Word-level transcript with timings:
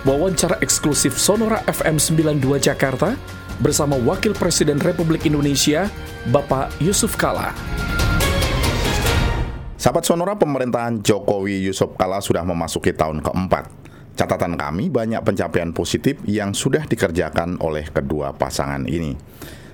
wawancara 0.00 0.56
eksklusif 0.64 1.20
Sonora 1.20 1.60
FM 1.68 2.00
92 2.00 2.40
Jakarta 2.56 3.12
bersama 3.60 4.00
Wakil 4.00 4.32
Presiden 4.32 4.80
Republik 4.80 5.28
Indonesia, 5.28 5.92
Bapak 6.32 6.72
Yusuf 6.80 7.20
Kala. 7.20 7.52
Sahabat 9.76 10.04
Sonora, 10.04 10.36
pemerintahan 10.36 11.04
Jokowi 11.04 11.68
Yusuf 11.68 11.96
Kala 12.00 12.24
sudah 12.24 12.44
memasuki 12.44 12.96
tahun 12.96 13.20
keempat. 13.20 13.68
Catatan 14.16 14.56
kami 14.56 14.92
banyak 14.92 15.20
pencapaian 15.24 15.72
positif 15.72 16.20
yang 16.28 16.52
sudah 16.52 16.84
dikerjakan 16.84 17.60
oleh 17.60 17.88
kedua 17.88 18.36
pasangan 18.36 18.84
ini. 18.84 19.16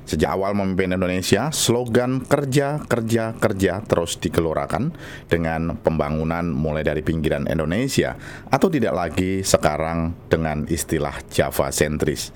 Sejak 0.06 0.38
awal 0.38 0.54
memimpin 0.54 0.94
Indonesia, 0.94 1.50
slogan 1.50 2.22
kerja, 2.22 2.78
kerja, 2.86 3.34
kerja 3.34 3.82
terus 3.82 4.14
dikeluarkan 4.22 4.94
dengan 5.26 5.74
pembangunan 5.82 6.46
mulai 6.46 6.86
dari 6.86 7.02
pinggiran 7.02 7.50
Indonesia 7.50 8.14
atau 8.46 8.70
tidak 8.70 8.94
lagi 8.94 9.42
sekarang 9.42 10.14
dengan 10.30 10.62
istilah 10.70 11.26
Java 11.26 11.74
sentris. 11.74 12.30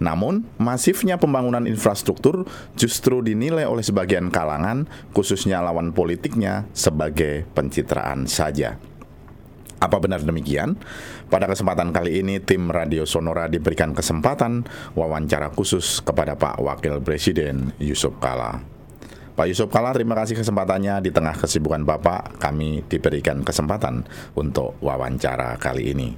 Namun, 0.00 0.48
masifnya 0.56 1.20
pembangunan 1.20 1.68
infrastruktur 1.68 2.48
justru 2.72 3.20
dinilai 3.20 3.68
oleh 3.68 3.84
sebagian 3.84 4.32
kalangan, 4.32 4.88
khususnya 5.12 5.60
lawan 5.60 5.92
politiknya, 5.92 6.64
sebagai 6.72 7.44
pencitraan 7.52 8.24
saja. 8.24 8.80
Apa 9.80 9.96
benar 9.96 10.20
demikian? 10.20 10.76
Pada 11.32 11.48
kesempatan 11.48 11.88
kali 11.88 12.20
ini, 12.20 12.36
tim 12.36 12.68
Radio 12.68 13.08
Sonora 13.08 13.48
diberikan 13.48 13.96
kesempatan 13.96 14.68
wawancara 14.92 15.48
khusus 15.56 16.04
kepada 16.04 16.36
Pak 16.36 16.60
Wakil 16.60 17.00
Presiden 17.00 17.72
Yusuf 17.80 18.12
Kala. 18.20 18.60
Pak 19.32 19.48
Yusuf 19.48 19.72
Kala, 19.72 19.96
terima 19.96 20.12
kasih 20.12 20.36
kesempatannya 20.36 21.00
di 21.00 21.08
tengah 21.08 21.32
kesibukan 21.32 21.80
Bapak, 21.80 22.36
kami 22.36 22.84
diberikan 22.92 23.40
kesempatan 23.40 24.04
untuk 24.36 24.76
wawancara 24.84 25.56
kali 25.56 25.96
ini. 25.96 26.12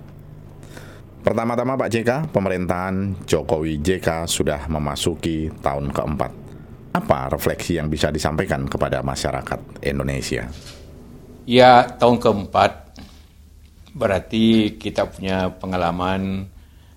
Pertama-tama 1.23 1.79
Pak 1.79 1.87
JK, 1.87 2.35
pemerintahan 2.35 3.15
Jokowi 3.31 3.79
JK 3.79 4.27
sudah 4.27 4.67
memasuki 4.67 5.55
tahun 5.63 5.95
keempat. 5.95 6.35
Apa 6.99 7.31
refleksi 7.31 7.79
yang 7.79 7.87
bisa 7.87 8.11
disampaikan 8.11 8.67
kepada 8.67 9.07
masyarakat 9.07 9.87
Indonesia? 9.87 10.51
Ya, 11.47 11.87
tahun 11.87 12.19
keempat 12.19 12.82
berarti 13.93 14.77
kita 14.81 15.09
punya 15.09 15.53
pengalaman 15.53 16.49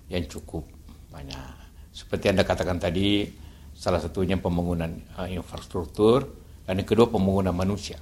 yang 0.08 0.24
cukup 0.32 0.64
banyak. 1.12 1.56
Seperti 1.92 2.32
Anda 2.32 2.44
katakan 2.44 2.80
tadi, 2.80 3.28
salah 3.76 4.00
satunya 4.00 4.40
pembangunan 4.40 4.92
uh, 5.20 5.28
infrastruktur, 5.28 6.28
dan 6.64 6.80
yang 6.80 6.88
kedua 6.88 7.08
pembangunan 7.12 7.56
manusia. 7.56 8.00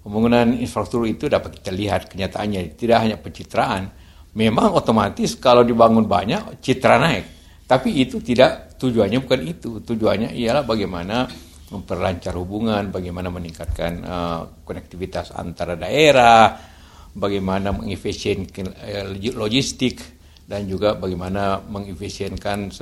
Pembangunan 0.00 0.56
infrastruktur 0.56 1.08
itu 1.08 1.24
dapat 1.28 1.60
kita 1.60 1.70
lihat 1.72 2.08
kenyataannya, 2.08 2.76
tidak 2.76 2.98
hanya 3.04 3.16
pencitraan, 3.20 3.92
memang 4.36 4.72
otomatis 4.72 5.36
kalau 5.36 5.60
dibangun 5.64 6.08
banyak, 6.08 6.60
citra 6.64 6.96
naik. 6.96 7.24
Tapi 7.68 8.02
itu 8.02 8.18
tidak, 8.18 8.80
tujuannya 8.80 9.18
bukan 9.22 9.40
itu. 9.46 9.70
Tujuannya 9.84 10.34
ialah 10.34 10.64
bagaimana 10.66 11.28
memperlancar 11.70 12.34
hubungan, 12.34 12.90
bagaimana 12.90 13.30
meningkatkan 13.30 13.92
uh, 14.02 14.40
konektivitas 14.66 15.30
antara 15.30 15.78
daerah, 15.78 16.69
bagaimana 17.14 17.74
mengefisienkan 17.74 18.70
eh, 18.86 19.04
logistik 19.34 20.02
dan 20.50 20.66
juga 20.66 20.98
bagaimana 20.98 21.62
mengefisienkan 21.62 22.74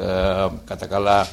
katakanlah 0.65 1.25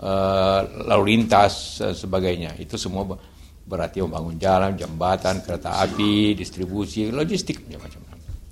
eh, 0.00 0.60
lalu 0.88 1.16
lintas 1.16 1.80
sebagainya. 1.80 2.56
Itu 2.56 2.80
semua 2.80 3.18
berarti 3.62 4.02
membangun 4.02 4.36
jalan, 4.40 4.74
jembatan, 4.74 5.44
kereta 5.44 5.84
api, 5.84 6.34
distribusi, 6.34 7.12
logistik 7.12 7.62
macam-macam. 7.68 8.00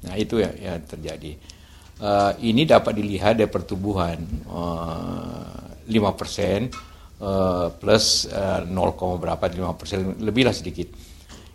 Nah 0.07 0.15
itu 0.17 0.41
ya 0.41 0.51
yang 0.57 0.81
terjadi. 0.87 1.33
Ini 2.41 2.63
dapat 2.65 2.97
dilihat 2.97 3.37
dari 3.37 3.51
pertumbuhan 3.53 4.17
lima 5.85 6.17
persen 6.17 6.73
plus 7.77 8.25
uh, 8.33 8.65
0, 8.65 9.21
berapa 9.21 9.45
lima 9.53 9.77
persen 9.77 10.17
lebihlah 10.25 10.57
sedikit 10.57 10.89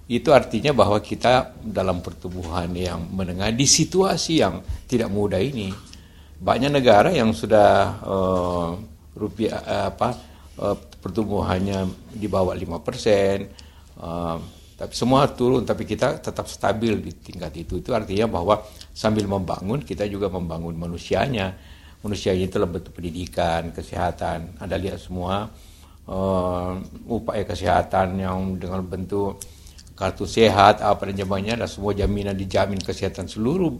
itu 0.06 0.30
artinya 0.30 0.70
bahwa 0.70 1.02
kita 1.02 1.58
dalam 1.66 2.06
pertumbuhan 2.06 2.70
yang 2.78 3.10
menengah 3.10 3.50
di 3.50 3.66
situasi 3.66 4.38
yang 4.38 4.62
tidak 4.86 5.10
mudah 5.10 5.42
ini. 5.42 5.74
Banyak 6.38 6.70
negara 6.70 7.10
yang 7.10 7.34
sudah 7.34 7.70
uh, 8.06 8.70
rupiah 9.18 9.58
uh, 9.66 9.86
apa 9.90 10.10
uh, 10.62 10.78
pertumbuhannya 10.78 11.90
di 12.14 12.28
bawah 12.30 12.54
lima 12.54 12.78
persen 12.84 13.50
uh, 13.98 14.38
tapi 14.76 14.92
semua 14.92 15.24
turun 15.32 15.64
tapi 15.64 15.88
kita 15.88 16.20
tetap 16.20 16.52
stabil 16.52 17.00
di 17.00 17.12
tingkat 17.16 17.56
itu. 17.56 17.80
Itu 17.80 17.96
artinya 17.96 18.28
bahwa 18.28 18.60
sambil 18.92 19.26
membangun 19.26 19.82
kita 19.82 20.04
juga 20.06 20.28
membangun 20.28 20.76
manusianya. 20.76 21.56
Manusianya 22.04 22.46
itu 22.46 22.62
dalam 22.62 22.76
bentuk 22.76 22.94
pendidikan 22.94 23.72
kesehatan. 23.74 24.62
Anda 24.62 24.78
lihat 24.78 25.02
semua 25.02 25.48
uh, 26.06 26.72
upaya 27.08 27.48
kesehatan 27.48 28.20
yang 28.20 28.60
dengan 28.60 28.84
bentuk 28.86 29.42
kartu 29.96 30.28
sehat 30.28 30.84
apa 30.84 31.10
dan 31.10 31.26
jamannya 31.26 31.64
dan 31.64 31.70
semua 31.72 31.96
jaminan 31.96 32.36
dijamin 32.36 32.78
kesehatan 32.78 33.32
seluruh 33.32 33.80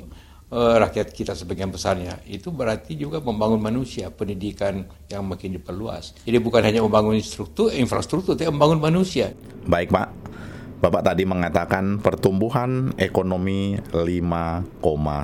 uh, 0.50 0.76
rakyat 0.80 1.12
kita 1.12 1.36
sebagian 1.36 1.70
besarnya 1.70 2.24
itu 2.26 2.50
berarti 2.50 2.96
juga 2.96 3.20
membangun 3.20 3.60
manusia 3.60 4.08
pendidikan 4.10 4.88
yang 5.12 5.28
makin 5.28 5.60
diperluas 5.60 6.16
jadi 6.24 6.40
bukan 6.40 6.64
hanya 6.64 6.82
membangun 6.82 7.20
struktur 7.20 7.70
infrastruktur 7.76 8.40
tapi 8.40 8.48
membangun 8.48 8.80
manusia 8.80 9.36
baik 9.68 9.92
pak 9.92 10.26
Bapak 10.76 11.02
tadi 11.02 11.24
mengatakan 11.26 11.98
pertumbuhan 11.98 12.94
ekonomi 13.00 13.74
5, 13.90 14.76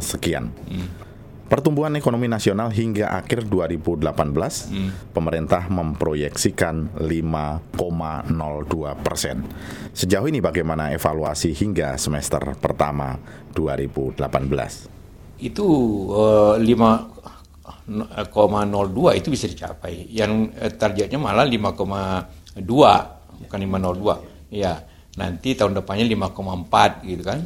sekian. 0.02 0.50
Hmm. 0.66 1.11
Pertumbuhan 1.52 1.92
ekonomi 2.00 2.32
nasional 2.32 2.72
hingga 2.72 3.12
akhir 3.12 3.52
2018, 3.52 4.08
hmm. 4.08 5.12
pemerintah 5.12 5.68
memproyeksikan 5.68 6.96
5,02 6.96 9.04
persen. 9.04 9.44
Sejauh 9.92 10.32
ini 10.32 10.40
bagaimana 10.40 10.96
evaluasi 10.96 11.52
hingga 11.52 12.00
semester 12.00 12.56
pertama 12.56 13.20
2018? 13.52 15.44
Itu 15.44 15.68
uh, 16.16 16.56
eh, 16.56 16.72
5,02 16.72 19.20
itu 19.20 19.28
bisa 19.28 19.52
dicapai. 19.52 20.08
Yang 20.08 20.56
eh, 20.56 20.72
targetnya 20.72 21.20
malah 21.20 21.44
5,2 21.44 22.64
bukan 22.64 23.60
502. 23.60 24.56
Ya, 24.56 24.88
nanti 25.20 25.60
tahun 25.60 25.76
depannya 25.76 26.08
5,4 26.08 27.12
gitu 27.12 27.28
kan. 27.28 27.44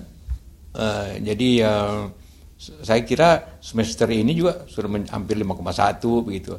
Uh, 0.77 1.17
jadi 1.25 1.65
uh, 1.65 2.13
saya 2.57 3.03
kira 3.03 3.59
semester 3.59 4.07
ini 4.07 4.31
juga 4.31 4.63
sudah 4.65 4.87
hampir 5.11 5.35
5,1 5.35 5.99
begitu. 6.23 6.55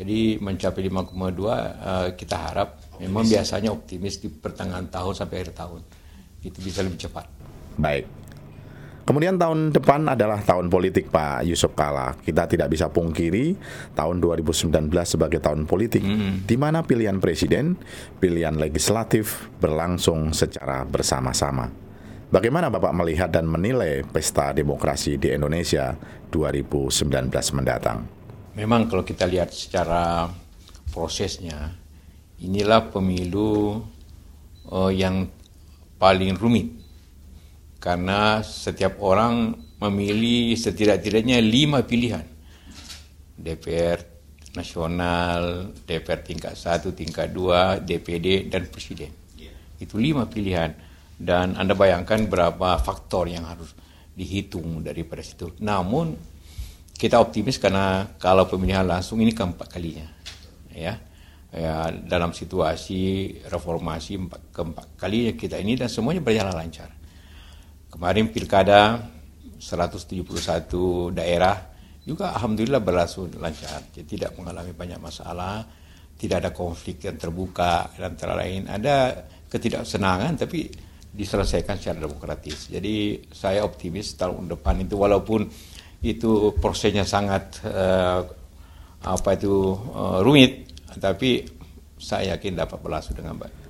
Jadi 0.00 0.40
mencapai 0.40 0.80
5,2 0.88 0.96
uh, 1.44 2.08
kita 2.16 2.36
harap 2.38 2.68
memang 2.96 3.28
biasanya 3.28 3.68
optimis 3.68 4.16
di 4.16 4.32
pertengahan 4.32 4.88
tahun 4.88 5.12
sampai 5.12 5.36
akhir 5.44 5.52
tahun. 5.52 5.80
Itu 6.40 6.56
bisa 6.64 6.80
lebih 6.80 6.96
cepat. 7.04 7.28
Baik. 7.76 8.08
Kemudian 9.04 9.36
tahun 9.42 9.74
depan 9.74 10.06
adalah 10.06 10.38
tahun 10.38 10.70
politik 10.70 11.10
Pak 11.10 11.42
Yusuf 11.42 11.74
Kala. 11.74 12.14
Kita 12.14 12.46
tidak 12.46 12.70
bisa 12.70 12.86
pungkiri 12.86 13.58
tahun 13.98 14.22
2019 14.22 14.70
sebagai 15.02 15.42
tahun 15.42 15.66
politik 15.66 16.00
mm 16.00 16.14
-hmm. 16.14 16.32
di 16.46 16.56
mana 16.56 16.86
pilihan 16.86 17.18
presiden, 17.18 17.74
pilihan 18.22 18.54
legislatif 18.54 19.50
berlangsung 19.58 20.30
secara 20.30 20.86
bersama-sama. 20.86 21.89
Bagaimana 22.30 22.70
Bapak 22.70 22.94
melihat 22.94 23.26
dan 23.26 23.42
menilai 23.42 24.06
pesta 24.06 24.54
demokrasi 24.54 25.18
di 25.18 25.34
Indonesia 25.34 25.98
2019 26.30 27.26
mendatang? 27.58 28.06
Memang 28.54 28.86
kalau 28.86 29.02
kita 29.02 29.26
lihat 29.26 29.50
secara 29.50 30.30
prosesnya, 30.94 31.74
inilah 32.38 32.86
pemilu 32.94 33.82
uh, 34.70 34.94
yang 34.94 35.26
paling 35.98 36.38
rumit. 36.38 36.70
Karena 37.82 38.46
setiap 38.46 39.02
orang 39.02 39.58
memilih 39.82 40.54
setidak-tidaknya 40.54 41.42
lima 41.42 41.82
pilihan. 41.82 42.22
DPR 43.34 44.06
nasional, 44.54 45.74
DPR 45.82 46.22
tingkat 46.22 46.54
satu, 46.54 46.94
tingkat 46.94 47.34
dua, 47.34 47.82
DPD, 47.82 48.46
dan 48.46 48.70
presiden. 48.70 49.10
Itu 49.82 49.98
lima 49.98 50.30
pilihan 50.30 50.89
dan 51.20 51.52
Anda 51.60 51.76
bayangkan 51.76 52.24
berapa 52.24 52.80
faktor 52.80 53.28
yang 53.28 53.44
harus 53.44 53.76
dihitung 54.16 54.80
daripada 54.80 55.20
situ. 55.20 55.52
Namun 55.60 56.16
kita 56.96 57.20
optimis 57.20 57.60
karena 57.60 58.16
kalau 58.16 58.48
pemilihan 58.48 58.88
langsung 58.88 59.20
ini 59.20 59.36
keempat 59.36 59.68
kalinya, 59.68 60.08
ya, 60.72 60.96
ya 61.52 61.92
dalam 61.92 62.32
situasi 62.32 63.36
reformasi 63.52 64.16
empat, 64.16 64.40
keempat 64.48 64.86
kalinya 64.96 65.36
kita 65.36 65.60
ini 65.60 65.76
dan 65.76 65.92
semuanya 65.92 66.24
berjalan 66.24 66.56
lancar. 66.56 66.88
Kemarin 67.92 68.32
pilkada 68.32 69.04
171 69.60 70.24
daerah 71.12 71.68
juga 72.00 72.32
alhamdulillah 72.32 72.80
berlangsung 72.80 73.28
lancar, 73.36 73.92
jadi 73.92 74.08
tidak 74.08 74.30
mengalami 74.40 74.72
banyak 74.72 74.96
masalah, 74.96 75.68
tidak 76.16 76.44
ada 76.44 76.50
konflik 76.52 77.00
yang 77.04 77.16
terbuka 77.16 77.92
dan 77.96 78.16
antara 78.16 78.36
lain 78.36 78.68
ada 78.68 79.24
ketidaksenangan 79.48 80.36
tapi 80.36 80.89
diselesaikan 81.10 81.76
secara 81.76 82.06
demokratis. 82.06 82.70
Jadi 82.70 83.26
saya 83.34 83.66
optimis 83.66 84.14
tahun 84.14 84.46
depan 84.46 84.86
itu 84.86 84.94
walaupun 84.94 85.46
itu 86.00 86.54
prosesnya 86.56 87.04
sangat 87.04 87.60
uh, 87.66 88.24
apa 89.04 89.30
itu 89.36 89.74
uh, 89.74 90.24
rumit, 90.24 90.70
tapi 90.96 91.44
saya 92.00 92.36
yakin 92.36 92.56
dapat 92.56 92.78
berlangsung 92.80 93.16
dengan 93.16 93.36
baik. 93.36 93.60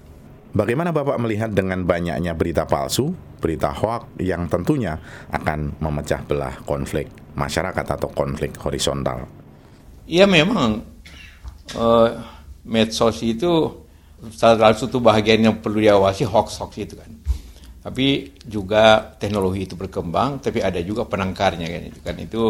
Bagaimana 0.50 0.90
Bapak 0.90 1.18
melihat 1.22 1.54
dengan 1.54 1.86
banyaknya 1.86 2.34
berita 2.34 2.66
palsu, 2.66 3.14
berita 3.38 3.70
hoax 3.70 4.18
yang 4.18 4.50
tentunya 4.50 4.98
akan 5.30 5.78
memecah 5.78 6.26
belah 6.26 6.58
konflik 6.66 7.06
masyarakat 7.38 7.86
atau 7.86 8.10
konflik 8.10 8.58
horizontal? 8.58 9.30
Iya 10.10 10.26
memang 10.26 10.82
uh, 11.78 12.08
medsos 12.66 13.22
itu 13.22 13.70
salah 14.34 14.74
satu 14.74 14.98
bahagian 14.98 15.46
yang 15.46 15.56
perlu 15.62 15.78
diawasi 15.78 16.26
hoax-hoax 16.26 16.72
itu 16.82 16.98
kan. 16.98 17.10
Tapi 17.80 18.36
juga 18.44 19.16
teknologi 19.16 19.64
itu 19.64 19.72
berkembang, 19.72 20.44
tapi 20.44 20.60
ada 20.60 20.76
juga 20.84 21.08
penangkarnya 21.08 21.64
kan 21.64 21.82
itu 21.88 22.00
kan 22.04 22.16
itu 22.20 22.42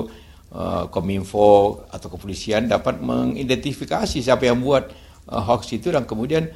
uh, 0.50 0.90
kominfo 0.90 1.86
atau 1.86 2.10
kepolisian 2.10 2.66
dapat 2.66 2.98
mengidentifikasi 2.98 4.18
siapa 4.18 4.50
yang 4.50 4.58
buat 4.58 4.90
uh, 5.30 5.42
hoax 5.46 5.78
itu 5.78 5.94
dan 5.94 6.02
kemudian 6.02 6.50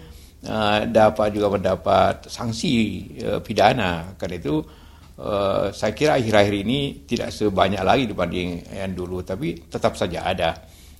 uh, 0.50 0.91
dapat 0.91 1.31
juga 1.31 1.55
mendapat 1.55 2.26
sanksi 2.26 2.73
pidana. 3.47 4.19
Karena 4.19 4.37
itu 4.43 4.56
saya 5.70 5.94
kira 5.94 6.19
akhir-akhir 6.19 6.55
ini 6.67 7.06
tidak 7.06 7.31
sebanyak 7.31 7.87
lagi 7.87 8.11
dibanding 8.11 8.67
yang 8.75 8.99
dulu, 8.99 9.23
tapi 9.23 9.62
tetap 9.70 9.94
saja 9.94 10.27
ada 10.27 10.50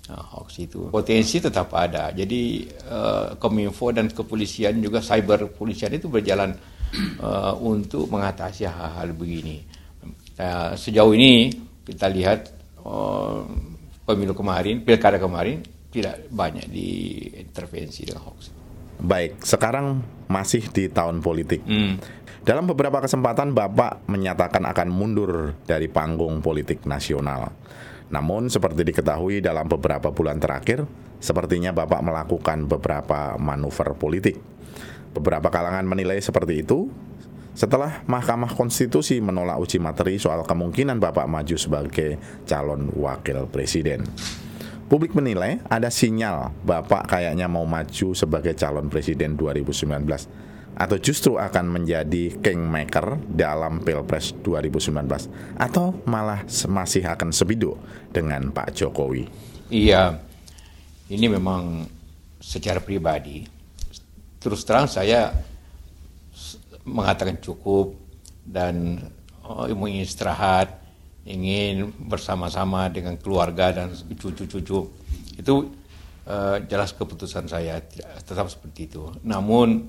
hoax 0.07 0.63
itu. 0.63 0.87
Potensi 0.95 1.43
tetap 1.43 1.75
ada. 1.75 2.15
Jadi 2.15 2.63
kominfo 3.43 3.91
dan 3.91 4.07
kepolisian 4.07 4.79
juga 4.79 5.03
cyber 5.03 5.51
kepolisian 5.51 5.99
itu 5.99 6.07
berjalan 6.07 6.55
uh, 7.21 7.55
untuk 7.61 8.09
mengatasi 8.11 8.67
hal-hal 8.67 9.15
begini. 9.15 9.65
Uh, 10.35 10.75
sejauh 10.75 11.15
ini 11.15 11.55
kita 11.87 12.11
lihat 12.11 12.51
uh, 12.83 13.45
pemilu 14.05 14.35
kemarin, 14.35 14.83
pilkada 14.83 15.17
kemarin 15.17 15.63
tidak 15.95 16.27
banyak 16.29 16.67
diintervensi 16.69 18.11
dengan 18.11 18.27
hoax. 18.27 18.51
Baik, 18.99 19.43
sekarang 19.47 20.03
masih 20.27 20.67
di 20.71 20.91
tahun 20.91 21.23
politik. 21.23 21.63
Hmm. 21.63 21.99
Dalam 22.45 22.69
beberapa 22.69 23.01
kesempatan 23.01 23.57
Bapak 23.57 24.05
menyatakan 24.05 24.69
akan 24.69 24.89
mundur 24.93 25.57
dari 25.65 25.89
panggung 25.89 26.45
politik 26.45 26.85
nasional. 26.85 27.49
Namun 28.13 28.53
seperti 28.53 28.85
diketahui 28.85 29.41
dalam 29.41 29.65
beberapa 29.65 30.13
bulan 30.13 30.37
terakhir, 30.37 30.85
sepertinya 31.25 31.73
Bapak 31.73 32.05
melakukan 32.05 32.69
beberapa 32.69 33.41
manuver 33.41 33.97
politik. 33.97 34.37
Beberapa 35.15 35.47
kalangan 35.49 35.87
menilai 35.87 36.19
seperti 36.19 36.67
itu 36.67 36.91
setelah 37.55 38.03
Mahkamah 38.11 38.51
Konstitusi 38.51 39.23
menolak 39.23 39.63
uji 39.63 39.79
materi 39.79 40.19
soal 40.19 40.43
kemungkinan 40.43 40.99
Bapak 40.99 41.31
maju 41.31 41.55
sebagai 41.55 42.19
calon 42.51 42.91
wakil 42.99 43.47
presiden. 43.47 44.03
Publik 44.91 45.15
menilai 45.15 45.63
ada 45.71 45.89
sinyal 45.89 46.51
Bapak 46.67 47.09
kayaknya 47.09 47.47
mau 47.47 47.63
maju 47.65 48.13
sebagai 48.13 48.53
calon 48.59 48.91
presiden 48.91 49.39
2019 49.39 49.87
atau 50.75 50.99
justru 50.99 51.39
akan 51.39 51.71
menjadi 51.71 52.35
kingmaker 52.43 53.23
dalam 53.31 53.79
Pilpres 53.87 54.35
2019 54.43 55.31
atau 55.55 55.95
malah 56.03 56.43
masih 56.67 57.07
akan 57.07 57.31
sebidu 57.31 57.79
dengan 58.11 58.51
Pak 58.51 58.75
Jokowi. 58.75 59.31
Iya. 59.71 60.19
Ini 61.07 61.27
memang 61.31 61.87
secara 62.43 62.83
pribadi 62.83 63.54
terus 64.45 64.61
terang 64.69 64.85
saya 64.85 65.33
mengatakan 66.85 67.41
cukup 67.41 67.97
dan 68.45 69.01
oh, 69.41 69.65
ingin 69.65 70.05
istirahat 70.05 70.85
ingin 71.25 71.89
bersama-sama 72.05 72.93
dengan 72.93 73.17
keluarga 73.17 73.73
dan 73.73 73.89
cucu-cucu 73.97 74.93
itu 75.41 75.55
uh, 76.29 76.57
jelas 76.69 76.93
keputusan 76.93 77.49
saya 77.49 77.81
tetap 78.21 78.53
seperti 78.53 78.93
itu. 78.93 79.09
Namun 79.25 79.89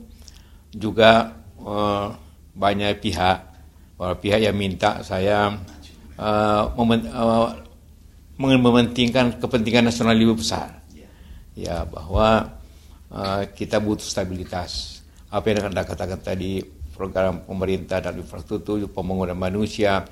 juga 0.72 1.36
uh, 1.60 2.16
banyak 2.56 3.04
pihak, 3.04 3.38
para 4.00 4.16
pihak 4.16 4.40
yang 4.48 4.56
minta 4.56 5.04
saya 5.04 5.52
momen, 6.80 7.04
uh, 7.12 7.52
mementingkan 8.40 9.36
kepentingan 9.36 9.92
nasional 9.92 10.16
lebih 10.16 10.40
besar. 10.40 10.80
Ya 11.56 11.84
bahwa 11.84 12.56
uh, 13.12 13.44
kita 13.52 13.82
butuh 13.82 14.06
stabilitas. 14.06 15.02
Apa 15.30 15.52
yang 15.52 15.70
anda 15.70 15.84
katakan 15.84 16.22
tadi 16.22 16.64
program 16.96 17.44
pemerintah 17.44 18.00
dan 18.00 18.16
infrastruktur 18.16 18.80
pembangunan 18.88 19.36
manusia 19.36 20.08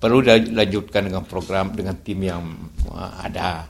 perlu 0.00 0.24
dilanjutkan 0.24 1.08
dengan 1.12 1.24
program 1.28 1.76
dengan 1.76 2.00
tim 2.00 2.20
yang 2.24 2.44
uh, 2.88 3.12
ada. 3.20 3.68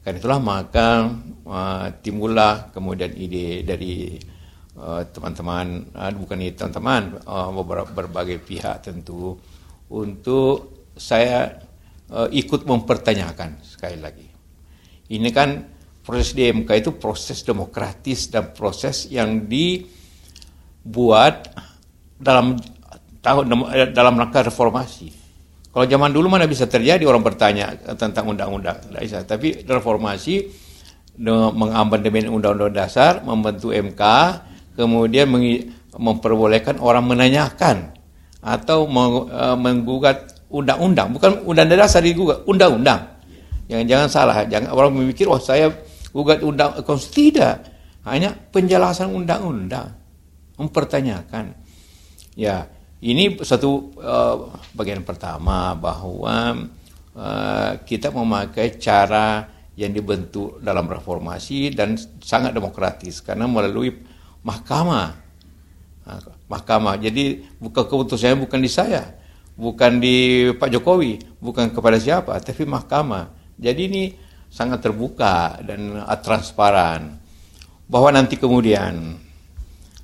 Karena 0.00 0.16
itulah 0.16 0.40
maka 0.40 1.12
uh, 1.44 1.86
timbullah 2.00 2.72
kemudian 2.72 3.12
ide 3.12 3.66
dari 3.66 4.16
uh, 4.80 5.04
teman-teman, 5.12 5.92
uh, 5.92 6.10
bukan 6.16 6.40
teman-teman, 6.56 7.20
uh, 7.28 7.52
beberapa 7.52 7.90
berbagai 7.92 8.40
pihak 8.40 8.80
tentu 8.80 9.36
untuk 9.92 10.88
saya 10.96 11.58
uh, 12.10 12.28
ikut 12.32 12.64
mempertanyakan 12.64 13.60
sekali 13.60 13.98
lagi. 14.00 14.26
Ini 15.10 15.28
kan 15.34 15.50
proses 16.00 16.32
DMK 16.32 16.70
itu 16.80 16.90
proses 16.96 17.44
demokratis 17.44 18.32
dan 18.32 18.56
proses 18.56 19.04
yang 19.12 19.44
dibuat 19.46 21.52
dalam 22.16 22.56
tahun 23.20 23.44
dalam 23.92 24.14
rangka 24.16 24.48
reformasi. 24.48 25.20
Kalau 25.70 25.86
zaman 25.86 26.10
dulu 26.10 26.26
mana 26.26 26.50
bisa 26.50 26.66
terjadi 26.66 27.06
orang 27.06 27.22
bertanya 27.22 27.70
tentang 27.94 28.34
undang-undang, 28.34 28.74
tidak 28.90 29.02
bisa. 29.06 29.18
Tapi 29.22 29.62
reformasi 29.62 30.50
mengamandemen 31.54 32.26
undang-undang 32.26 32.74
dasar, 32.74 33.22
membentuk 33.22 33.70
MK, 33.70 34.02
kemudian 34.74 35.30
memperbolehkan 35.94 36.82
orang 36.82 37.06
menanyakan 37.06 37.94
atau 38.40 38.88
e, 38.88 39.44
menggugat 39.54 40.42
undang-undang, 40.50 41.14
bukan 41.14 41.46
undang-undang 41.46 41.86
dasar 41.86 42.02
digugat, 42.02 42.42
undang-undang. 42.50 43.06
Jangan 43.70 43.86
jangan 43.86 44.08
salah, 44.10 44.36
jangan 44.50 44.74
orang 44.74 44.90
memikir 44.90 45.30
wah 45.30 45.38
oh, 45.38 45.42
saya 45.42 45.70
gugat 46.10 46.42
undang 46.42 46.78
konstitusi 46.82 47.34
tidak. 47.34 47.56
Hanya 48.00 48.32
penjelasan 48.32 49.12
undang-undang, 49.12 49.92
mempertanyakan. 50.56 51.52
Ya, 52.32 52.64
ini 53.04 53.36
satu 53.44 53.92
uh, 54.00 54.56
bagian 54.72 55.04
pertama 55.04 55.76
bahwa 55.76 56.64
uh, 57.12 57.72
kita 57.84 58.08
memakai 58.08 58.80
cara 58.80 59.44
yang 59.76 59.92
dibentuk 59.96 60.60
dalam 60.60 60.84
reformasi 60.84 61.72
dan 61.72 61.96
sangat 62.20 62.52
demokratis 62.52 63.24
karena 63.24 63.48
melalui 63.48 64.00
mahkamah. 64.44 65.08
Nah, 66.04 66.20
mahkamah. 66.48 67.00
Jadi 67.00 67.44
bukan 67.56 67.84
keputusannya 67.88 68.40
bukan 68.44 68.60
di 68.60 68.70
saya, 68.70 69.16
bukan 69.56 70.00
di 70.00 70.48
Pak 70.56 70.68
Jokowi, 70.68 71.40
bukan 71.40 71.72
kepada 71.72 71.96
siapa, 71.96 72.36
tapi 72.40 72.64
mahkamah. 72.64 73.56
Jadi 73.60 73.80
ini 73.88 74.04
sangat 74.50 74.82
terbuka 74.82 75.62
dan 75.62 76.02
transparan. 76.20 77.16
Bahwa 77.86 78.10
nanti 78.10 78.34
kemudian 78.34 79.18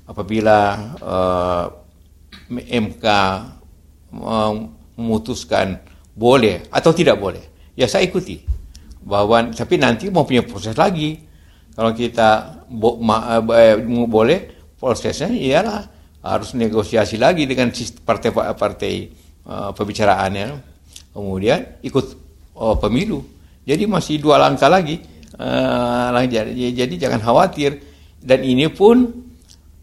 apabila 0.07 0.57
uh, 1.03 1.65
MK 2.51 3.05
memutuskan 4.95 5.79
boleh 6.15 6.67
atau 6.71 6.91
tidak 6.95 7.19
boleh, 7.19 7.43
ya 7.75 7.85
saya 7.85 8.07
ikuti. 8.07 8.39
Bahwa 9.03 9.51
tapi 9.51 9.75
nanti 9.79 10.07
mau 10.07 10.23
punya 10.23 10.43
proses 10.43 10.75
lagi. 10.75 11.27
Kalau 11.77 11.93
kita 11.93 12.65
bo, 12.73 12.97
ma, 12.97 13.37
eh, 13.53 13.77
boleh 13.85 14.39
prosesnya 14.81 15.29
ialah 15.29 15.85
harus 16.25 16.57
negosiasi 16.57 17.21
lagi 17.21 17.45
dengan 17.45 17.69
partai-partai 18.03 18.93
uh, 19.45 19.71
pembicaraannya. 19.71 20.47
Kemudian 21.13 21.79
ikut 21.85 22.05
uh, 22.57 22.75
pemilu. 22.81 23.36
Jadi 23.67 23.83
masih 23.83 24.23
dua 24.23 24.39
langkah 24.39 24.71
lagi. 24.71 25.03
Uh, 25.35 26.15
jadi, 26.71 26.95
jangan 26.95 27.19
khawatir. 27.19 27.83
Dan 28.23 28.47
ini 28.47 28.71
pun 28.71 29.27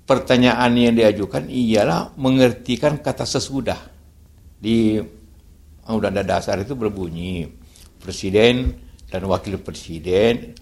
pertanyaan 0.09 0.73
yang 0.73 0.97
diajukan 0.97 1.53
ialah 1.53 2.17
mengertikan 2.17 2.97
kata 2.97 3.29
sesudah. 3.29 3.77
Di 4.57 4.97
Undang-Undang 5.85 6.25
Dasar 6.25 6.57
itu 6.65 6.73
berbunyi 6.73 7.45
presiden 8.01 8.73
dan 9.13 9.29
wakil 9.29 9.61
presiden 9.61 10.57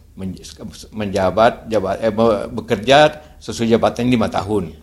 menjabat 0.92 1.70
jabat 1.70 1.96
eh, 2.02 2.12
bekerja 2.50 2.98
sesuai 3.38 3.78
jabatan 3.78 4.10
lima 4.10 4.28
tahun 4.28 4.74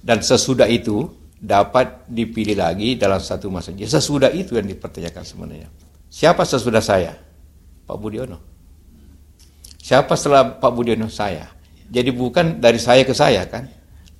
dan 0.00 0.22
sesudah 0.22 0.70
itu 0.70 1.10
dapat 1.38 2.06
dipilih 2.10 2.58
lagi 2.58 2.98
dalam 2.98 3.20
satu 3.22 3.50
masa. 3.50 3.74
Sesudah 3.74 4.30
itu 4.32 4.58
yang 4.58 4.66
dipertanyakan 4.66 5.22
sebenarnya. 5.22 5.68
Siapa 6.10 6.42
sesudah 6.42 6.82
saya? 6.82 7.27
Pak 7.88 7.96
Budiono. 7.96 8.36
Siapa 9.80 10.12
setelah 10.12 10.60
Pak 10.60 10.72
Budiono? 10.76 11.08
Saya. 11.08 11.48
Jadi 11.88 12.12
bukan 12.12 12.60
dari 12.60 12.76
saya 12.76 13.00
ke 13.08 13.16
saya 13.16 13.48
kan? 13.48 13.64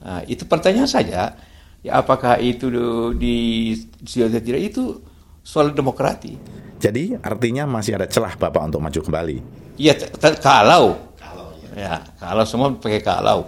Nah, 0.01 0.25
itu 0.25 0.49
pertanyaan 0.49 0.89
saja. 0.89 1.37
Ya 1.85 1.93
apakah 2.01 2.41
itu 2.41 2.73
di, 3.15 3.77
di 4.01 4.13
tidak 4.41 4.63
itu 4.73 5.05
soal 5.45 5.77
demokrati. 5.77 6.41
Jadi 6.81 7.21
artinya 7.21 7.69
masih 7.69 8.01
ada 8.01 8.09
celah 8.09 8.33
Bapak 8.41 8.73
untuk 8.73 8.81
maju 8.81 9.01
kembali. 9.05 9.37
Iya, 9.77 9.95
kalau. 10.41 10.97
Ya, 11.77 12.03
kalau 12.19 12.45
semua 12.49 12.75
pakai 12.75 13.03
kalau. 13.05 13.47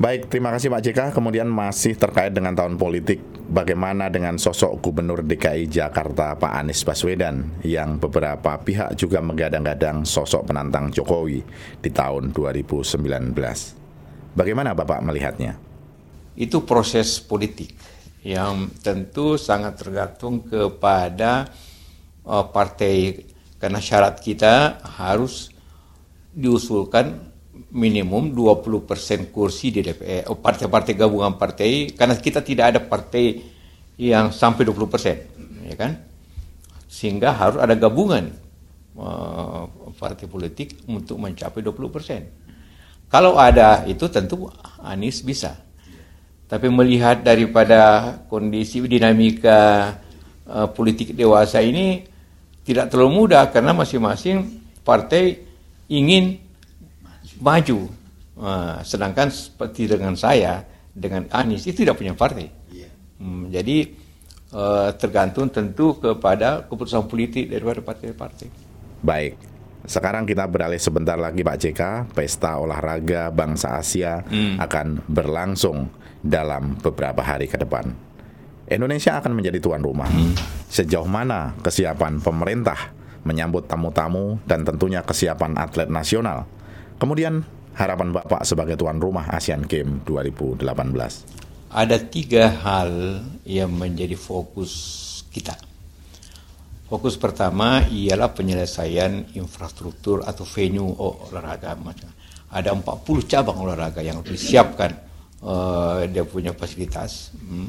Baik, 0.00 0.32
terima 0.32 0.50
kasih 0.50 0.72
Pak 0.72 0.80
JK. 0.80 1.00
Kemudian 1.14 1.46
masih 1.46 1.94
terkait 1.94 2.32
dengan 2.32 2.56
tahun 2.56 2.74
politik, 2.80 3.20
bagaimana 3.50 4.06
dengan 4.06 4.38
sosok 4.38 4.78
Gubernur 4.78 5.26
DKI 5.26 5.66
Jakarta 5.66 6.38
Pak 6.38 6.52
Anies 6.54 6.86
Baswedan 6.86 7.60
yang 7.66 7.98
beberapa 7.98 8.54
pihak 8.62 8.94
juga 8.94 9.18
menggadang-gadang 9.18 10.06
sosok 10.06 10.48
penantang 10.48 10.94
Jokowi 10.94 11.42
di 11.82 11.90
tahun 11.90 12.30
2019. 12.30 13.34
Bagaimana 14.38 14.72
Bapak 14.72 15.02
melihatnya? 15.02 15.58
Itu 16.38 16.62
proses 16.62 17.18
politik 17.18 17.74
yang 18.22 18.70
tentu 18.80 19.34
sangat 19.34 19.82
tergantung 19.82 20.46
kepada 20.46 21.50
uh, 22.22 22.46
partai 22.48 23.26
karena 23.58 23.82
syarat 23.82 24.22
kita 24.22 24.78
harus 24.96 25.50
diusulkan 26.30 27.29
minimum 27.68 28.32
20% 28.32 29.28
kursi 29.28 29.68
di 29.74 29.80
DPR. 29.84 30.32
Oh, 30.32 30.38
partai-partai 30.40 30.96
gabungan 30.96 31.36
partai 31.36 31.92
karena 31.92 32.16
kita 32.16 32.40
tidak 32.40 32.64
ada 32.76 32.80
partai 32.80 33.40
yang 34.00 34.32
sampai 34.32 34.64
20%, 34.64 35.68
ya 35.68 35.76
kan? 35.76 35.92
Sehingga 36.88 37.36
harus 37.36 37.60
ada 37.60 37.76
gabungan 37.76 38.32
uh, 38.96 39.68
partai 39.94 40.24
politik 40.24 40.80
untuk 40.88 41.20
mencapai 41.20 41.60
20%. 41.60 43.10
Kalau 43.10 43.36
ada 43.36 43.84
itu 43.90 44.06
tentu 44.08 44.48
Anies 44.80 45.20
bisa. 45.20 45.58
Tapi 46.50 46.66
melihat 46.66 47.22
daripada 47.22 48.14
kondisi 48.26 48.82
dinamika 48.82 49.94
uh, 50.48 50.66
politik 50.70 51.14
dewasa 51.14 51.62
ini 51.62 52.02
tidak 52.66 52.90
terlalu 52.90 53.26
mudah 53.26 53.50
karena 53.50 53.74
masing-masing 53.74 54.62
partai 54.82 55.42
ingin 55.90 56.49
maju. 57.40 57.88
Uh, 58.40 58.80
sedangkan 58.80 59.28
seperti 59.28 59.84
dengan 59.84 60.16
saya, 60.16 60.64
dengan 60.96 61.28
Anies 61.28 61.68
itu 61.68 61.84
tidak 61.84 62.00
punya 62.00 62.16
partai. 62.16 62.60
Hmm, 63.20 63.52
jadi 63.52 63.92
uh, 64.56 64.96
tergantung 64.96 65.52
tentu 65.52 65.92
kepada 66.00 66.64
keputusan 66.64 67.04
politik 67.04 67.52
daripada 67.52 67.84
partai-partai. 67.84 68.48
Baik. 69.04 69.36
Sekarang 69.84 70.24
kita 70.28 70.44
beralih 70.44 70.80
sebentar 70.80 71.16
lagi 71.16 71.40
Pak 71.40 71.56
JK, 71.56 71.82
pesta 72.16 72.56
olahraga 72.60 73.28
bangsa 73.32 73.76
Asia 73.80 74.24
hmm. 74.24 74.60
akan 74.60 74.86
berlangsung 75.08 75.88
dalam 76.20 76.76
beberapa 76.80 77.20
hari 77.20 77.48
ke 77.48 77.60
depan. 77.60 77.92
Indonesia 78.68 79.16
akan 79.20 79.36
menjadi 79.36 79.60
tuan 79.60 79.84
rumah. 79.84 80.08
Hmm. 80.08 80.36
Sejauh 80.68 81.08
mana 81.08 81.56
kesiapan 81.64 82.20
pemerintah 82.20 82.92
menyambut 83.24 83.68
tamu-tamu 83.68 84.40
dan 84.48 84.64
tentunya 84.64 85.04
kesiapan 85.04 85.60
atlet 85.60 85.92
nasional 85.92 86.48
Kemudian 87.00 87.40
harapan 87.80 88.12
Bapak 88.12 88.44
sebagai 88.44 88.76
tuan 88.76 89.00
rumah 89.00 89.24
Asian 89.32 89.64
Games 89.64 90.04
2018? 90.04 90.60
Ada 91.72 91.96
tiga 91.96 92.52
hal 92.60 93.24
yang 93.48 93.72
menjadi 93.72 94.20
fokus 94.20 95.08
kita. 95.32 95.56
Fokus 96.92 97.16
pertama 97.16 97.88
ialah 97.88 98.36
penyelesaian 98.36 99.32
infrastruktur 99.32 100.28
atau 100.28 100.44
venue 100.44 100.92
olahraga. 100.92 101.72
Ada 102.52 102.76
40 102.76 102.84
cabang 103.24 103.64
olahraga 103.64 104.04
yang 104.04 104.20
disiapkan 104.20 104.92
uh, 105.40 106.04
dia 106.04 106.28
punya 106.28 106.52
fasilitas 106.52 107.32
hmm, 107.32 107.68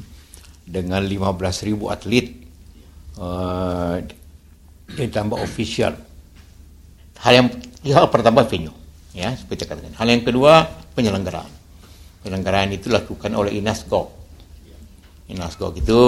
dengan 0.68 1.08
15.000 1.08 1.72
atlet 1.88 2.36
uh, 3.16 3.96
ditambah 4.92 5.40
official. 5.40 5.96
Hal 7.22 7.32
yang 7.32 7.48
hal 7.96 8.12
pertama 8.12 8.44
venue 8.44 8.81
ya 9.12 9.36
seperti 9.36 9.68
katakan. 9.68 9.96
Hal 9.96 10.08
yang 10.08 10.24
kedua 10.24 10.68
penyelenggaraan. 10.96 11.52
Penyelenggaraan 12.22 12.70
itu 12.76 12.92
dilakukan 12.92 13.32
oleh 13.34 13.58
Inasgok. 13.58 14.08
Inasgok 15.32 15.80
itu 15.80 16.00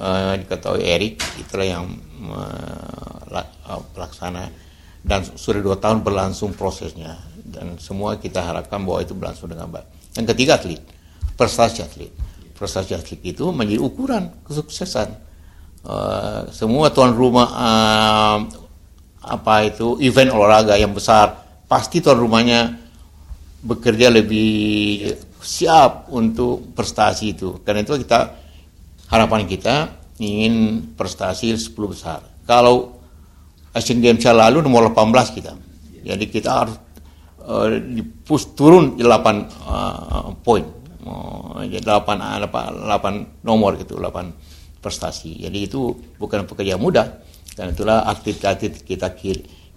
uh, 0.00 0.34
diketahui 0.40 0.82
Erik 0.82 1.20
itulah 1.36 1.66
yang 1.68 1.86
uh, 2.32 3.80
pelaksana 3.92 4.48
dan 5.02 5.24
sudah 5.24 5.60
dua 5.60 5.76
tahun 5.76 6.00
berlangsung 6.00 6.56
prosesnya 6.56 7.20
dan 7.42 7.76
semua 7.76 8.16
kita 8.16 8.40
harapkan 8.40 8.80
bahwa 8.80 9.04
itu 9.04 9.12
berlangsung 9.12 9.50
dengan 9.50 9.68
baik. 9.68 10.16
Yang 10.16 10.26
ketiga 10.32 10.56
atlet, 10.56 10.80
prestasi 11.36 11.84
atlet. 11.84 12.12
Prestasi 12.56 12.94
atlet 12.94 13.20
itu 13.26 13.44
menjadi 13.50 13.80
ukuran 13.82 14.30
kesuksesan. 14.46 15.10
Uh, 15.82 16.46
semua 16.54 16.94
tuan 16.94 17.10
rumah 17.10 17.48
uh, 17.50 18.38
apa 19.22 19.66
itu 19.66 19.98
event 19.98 20.30
olahraga 20.30 20.78
yang 20.78 20.94
besar 20.94 21.41
pasti 21.72 22.04
tuan 22.04 22.20
rumahnya 22.20 22.76
bekerja 23.64 24.12
lebih 24.12 25.08
siap 25.40 26.12
untuk 26.12 26.76
prestasi 26.76 27.32
itu. 27.32 27.64
Karena 27.64 27.80
itu 27.80 27.96
kita 27.96 28.36
harapan 29.08 29.48
kita 29.48 29.74
ingin 30.20 30.84
prestasi 30.92 31.56
10 31.56 31.72
besar. 31.88 32.20
Kalau 32.44 33.00
Asian 33.72 34.04
Games 34.04 34.20
yang 34.20 34.36
lalu 34.36 34.60
nomor 34.60 34.92
18 34.92 35.32
kita. 35.32 35.56
Jadi 36.04 36.24
kita 36.28 36.50
harus 36.52 36.76
uh, 37.48 37.72
push 38.28 38.52
turun 38.52 39.00
8 39.00 39.08
uh, 39.64 40.36
poin. 40.44 40.68
Uh, 41.08 41.64
8, 41.64 41.80
8, 41.80 42.52
8 42.52 43.48
nomor 43.48 43.80
gitu, 43.80 43.96
8 43.96 44.84
prestasi. 44.84 45.40
Jadi 45.40 45.72
itu 45.72 45.88
bukan 46.20 46.44
pekerjaan 46.44 46.84
mudah. 46.84 47.24
Dan 47.56 47.72
itulah 47.72 48.04
atlet-atlet 48.04 48.84
kita 48.84 49.16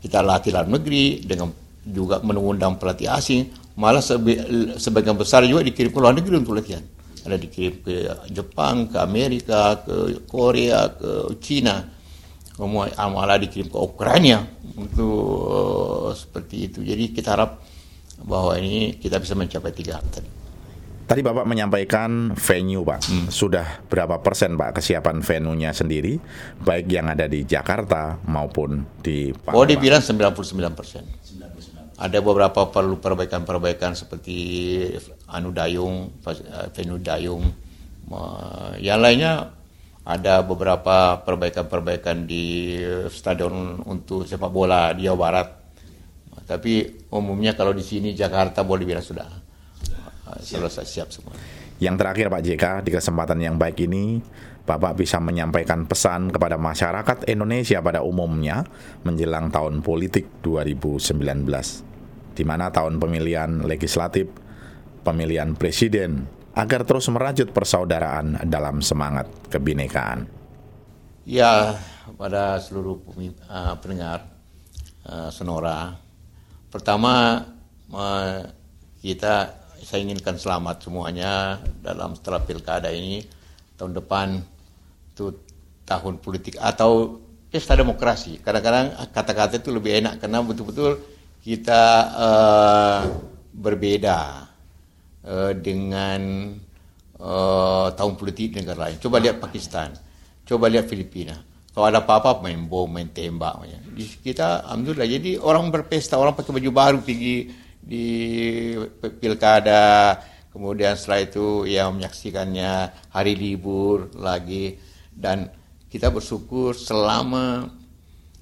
kita 0.03 0.19
latih 0.19 0.51
dalam 0.51 0.75
negeri 0.75 1.23
dengan 1.23 1.64
juga 1.86 2.18
mengundang 2.25 2.82
pelatih 2.82 3.13
asing, 3.13 3.54
malah 3.77 4.01
sebe 4.01 4.42
sebagian 4.75 5.13
besar 5.13 5.46
juga 5.46 5.62
dikirim 5.62 5.94
ke 5.94 6.00
luar 6.01 6.18
negeri 6.18 6.42
untuk 6.42 6.58
latihan. 6.58 6.82
Ada 7.25 7.38
dikirim 7.42 7.82
ke 7.82 7.94
Jepang, 8.30 8.89
ke 8.89 8.98
Amerika, 9.01 9.82
ke 9.82 10.25
Korea, 10.30 10.94
ke 10.94 11.34
Cina, 11.42 11.82
malah 12.62 13.38
dikirim 13.42 13.70
ke 13.70 13.77
Ukraina 13.77 14.46
untuk 14.77 15.18
uh, 15.50 16.12
seperti 16.13 16.70
itu. 16.70 16.80
Jadi 16.86 17.13
kita 17.13 17.34
harap 17.34 17.62
bahwa 18.24 18.56
ini 18.58 18.96
kita 18.98 19.18
bisa 19.18 19.34
mencapai 19.34 19.74
tiga 19.74 19.98
hal 20.00 20.06
tadi. 20.10 20.30
Tadi 21.06 21.22
Bapak 21.22 21.46
menyampaikan 21.46 22.34
venue 22.34 22.82
Pak, 22.82 23.01
hmm. 23.06 23.27
sudah 23.30 23.86
berapa 23.86 24.25
persen 24.25 24.58
Pak 24.58 24.82
kesiapan 24.82 25.22
venue-nya 25.22 25.70
sendiri, 25.70 26.18
baik 26.65 26.89
yang 26.89 27.13
ada 27.13 27.30
di 27.30 27.46
Jakarta 27.46 28.18
maupun 28.25 28.82
di 29.06 29.30
Pak. 29.30 29.54
Oh 29.54 29.70
dibilang 29.70 30.01
99 30.01 30.34
persen 30.74 31.06
ada 31.95 32.19
beberapa 32.19 32.67
perlu 32.67 32.99
perbaikan-perbaikan 32.99 33.95
seperti 33.95 34.37
anu 35.31 35.55
dayung, 35.55 36.11
venue 36.75 36.99
dayung. 36.99 37.43
Yang 38.83 38.99
lainnya 38.99 39.33
ada 40.05 40.45
beberapa 40.45 41.23
perbaikan-perbaikan 41.23 42.29
di 42.29 42.77
stadion 43.09 43.81
untuk 43.87 44.27
sepak 44.27 44.51
bola 44.51 44.91
di 44.91 45.07
Jawa 45.07 45.17
Barat. 45.17 45.49
Tapi 46.45 47.07
umumnya 47.09 47.57
kalau 47.57 47.73
di 47.73 47.81
sini 47.81 48.13
Jakarta 48.13 48.61
boleh 48.61 48.85
bilang 48.85 49.01
sudah 49.01 49.25
selesai 50.43 50.85
siap 50.85 51.09
semua. 51.09 51.33
Yang 51.81 51.95
terakhir 51.99 52.25
Pak 52.29 52.41
JK 52.45 52.65
di 52.85 52.91
kesempatan 52.93 53.39
yang 53.41 53.55
baik 53.57 53.81
ini 53.83 54.21
Bapak 54.65 54.98
bisa 54.98 55.22
menyampaikan 55.22 55.86
pesan 55.86 56.34
kepada 56.34 56.57
masyarakat 56.57 57.29
Indonesia 57.29 57.86
pada 57.86 58.01
umumnya 58.01 58.65
menjelang 59.05 59.53
tahun 59.53 59.86
politik 59.86 60.41
2019, 60.41 61.45
di 62.34 62.41
mana 62.41 62.74
tahun 62.74 62.98
pemilihan 62.98 63.62
legislatif, 63.62 64.25
pemilihan 65.05 65.53
presiden, 65.53 66.25
agar 66.57 66.81
terus 66.81 67.05
merajut 67.13 67.53
persaudaraan 67.53 68.41
dalam 68.50 68.81
semangat 68.81 69.29
kebinekaan. 69.53 70.25
Ya, 71.29 71.77
pada 72.17 72.57
seluruh 72.57 73.05
uh, 73.45 73.77
pendengar 73.77 74.34
uh, 75.05 75.29
Sonora, 75.29 75.93
pertama 76.74 77.45
kita 78.98 79.62
saya 79.86 80.01
inginkan 80.01 80.41
selamat 80.41 80.89
semuanya 80.89 81.62
dalam 81.86 82.17
setelah 82.17 82.41
pilkada 82.41 82.89
ini. 82.89 83.22
Tahun 83.77 83.93
depan 83.93 84.54
itu 85.15 85.31
tahun 85.88 86.19
politik 86.19 86.60
atau 86.60 87.24
pesta 87.48 87.72
demokrasi. 87.79 88.43
Kadang-kadang 88.43 88.91
kata-kata 89.15 89.63
itu 89.63 89.72
lebih 89.72 90.03
enak 90.03 90.19
karena 90.19 90.43
betul-betul 90.43 91.00
kita 91.39 91.84
uh, 92.12 93.00
berbeda 93.55 94.51
uh, 95.24 95.55
dengan 95.55 96.51
uh, 97.15 97.88
tahun 97.95 98.13
politik 98.19 98.60
negara 98.60 98.91
lain. 98.91 99.00
Coba 99.00 99.24
lihat 99.24 99.39
Pakistan, 99.39 99.95
coba 100.43 100.67
lihat 100.67 100.91
Filipina. 100.91 101.39
Kalau 101.72 101.88
ada 101.91 102.03
apa-apa 102.03 102.43
main 102.43 102.67
bom, 102.67 102.88
main 102.88 103.07
tembak. 103.12 103.63
Di 103.95 104.07
kita 104.19 104.67
alhamdulillah. 104.67 105.07
Jadi 105.07 105.31
orang 105.39 105.72
berpesta, 105.72 106.15
orang 106.19 106.36
pakai 106.36 106.55
baju 106.55 106.72
baru 106.72 107.00
pergi 107.03 107.51
di 107.79 108.07
pilkada. 109.19 110.15
Kemudian 110.55 110.95
setelah 110.95 111.19
itu 111.19 111.67
yang 111.67 112.00
menyaksikannya 112.00 112.95
hari 113.12 113.36
libur 113.36 114.07
lagi 114.15 114.94
dan 115.15 115.48
kita 115.88 116.12
bersyukur 116.12 116.75
selama 116.75 117.72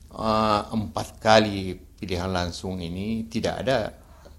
uh, 0.10 0.62
empat 0.74 1.22
kali 1.22 1.78
pilihan 1.78 2.34
langsung 2.34 2.82
ini 2.82 3.30
tidak 3.30 3.62
ada 3.62 3.94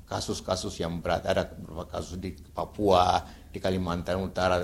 kasus-kasus 0.04 0.82
yang 0.82 0.98
berat. 0.98 1.24
Ada 1.24 1.46
beberapa 1.46 1.88
kasus 1.94 2.18
di 2.18 2.34
Papua, 2.34 3.22
di 3.48 3.62
Kalimantan 3.62 4.20
Utara 4.20 4.60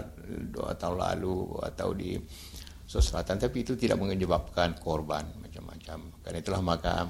dua 0.50 0.74
tahun 0.74 0.98
lalu 0.98 1.62
atau 1.62 1.94
di 1.94 2.18
Sulawesi 2.90 3.10
Selatan, 3.14 3.38
tapi 3.38 3.62
itu 3.62 3.78
tidak 3.78 4.02
menyebabkan 4.02 4.74
korban 4.82 5.22
macam-macam. 5.38 6.10
Karena 6.26 6.38
itulah 6.42 6.58
maka 6.58 7.06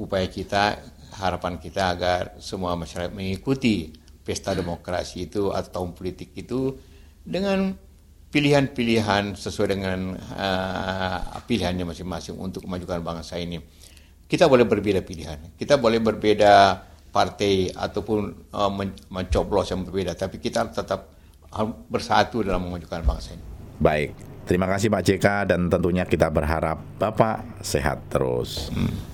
upaya 0.00 0.24
kita, 0.32 0.80
harapan 1.20 1.60
kita 1.60 1.92
agar 1.92 2.40
semua 2.40 2.72
masyarakat 2.72 3.12
mengikuti 3.12 3.92
pesta 4.24 4.56
demokrasi 4.56 5.28
itu 5.28 5.52
atau 5.52 5.82
tahun 5.82 5.92
politik 5.92 6.32
itu 6.32 6.72
dengan 7.20 7.76
pilihan-pilihan 8.32 9.36
sesuai 9.36 9.68
dengan 9.76 10.16
uh, 10.16 11.36
pilihannya 11.44 11.84
masing-masing 11.84 12.40
untuk 12.40 12.64
kemajuan 12.64 13.04
bangsa 13.04 13.36
ini. 13.36 13.60
Kita 14.24 14.48
boleh 14.48 14.64
berbeda 14.64 15.04
pilihan, 15.04 15.52
kita 15.60 15.76
boleh 15.76 16.00
berbeda 16.00 16.80
partai 17.12 17.68
ataupun 17.68 18.48
uh, 18.56 18.72
mencoblos 19.12 19.68
yang 19.68 19.84
berbeda, 19.84 20.16
tapi 20.16 20.40
kita 20.40 20.72
tetap 20.72 21.12
bersatu 21.92 22.40
dalam 22.40 22.64
memajukan 22.64 23.04
bangsa 23.04 23.36
ini. 23.36 23.44
Baik, 23.76 24.16
terima 24.48 24.64
kasih 24.64 24.88
Pak 24.88 25.02
JK 25.04 25.26
dan 25.52 25.68
tentunya 25.68 26.08
kita 26.08 26.32
berharap 26.32 26.80
Bapak 26.96 27.60
sehat 27.60 28.08
terus. 28.08 28.72
Hmm. 28.72 29.11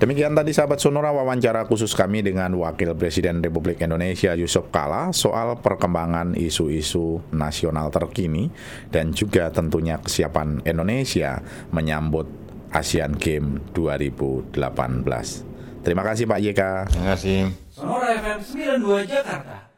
Demikian 0.00 0.32
tadi 0.32 0.56
sahabat 0.56 0.80
Sonora 0.80 1.12
wawancara 1.12 1.68
khusus 1.68 1.92
kami 1.92 2.24
dengan 2.24 2.48
Wakil 2.56 2.96
Presiden 2.96 3.44
Republik 3.44 3.84
Indonesia 3.84 4.32
Yusuf 4.32 4.72
Kala 4.72 5.12
soal 5.12 5.60
perkembangan 5.60 6.32
isu-isu 6.40 7.20
nasional 7.36 7.92
terkini 7.92 8.48
dan 8.88 9.12
juga 9.12 9.52
tentunya 9.52 10.00
kesiapan 10.00 10.64
Indonesia 10.64 11.44
menyambut 11.68 12.24
Asian 12.72 13.12
Games 13.12 13.60
2018. 13.76 14.56
Terima 15.84 16.00
kasih 16.00 16.24
Pak 16.24 16.40
YK. 16.48 16.62
Terima 16.96 17.06
kasih. 17.12 17.52
Sonora 17.68 18.16
FM 18.16 18.40
92 18.80 19.04
Jakarta. 19.04 19.69